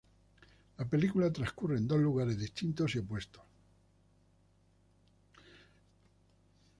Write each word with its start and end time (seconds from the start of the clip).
La 0.79 0.85
película 0.89 1.31
transcurre 1.31 1.77
en 1.77 1.87
dos 1.87 1.99
lugares 1.99 2.35
distintos 2.39 2.95
y 2.95 2.97
opuestos. 2.97 3.43